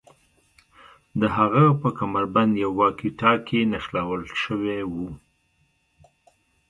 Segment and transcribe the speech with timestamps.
[1.19, 4.93] د هغه په کمربند یو واکي ټاکي نښلول شوی و